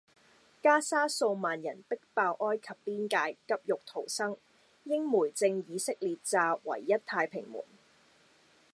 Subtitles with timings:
[0.63, 4.35] 加沙數萬人逼爆埃及邊界急欲逃生
[4.85, 7.61] 英媒證以色列炸「唯一太平門」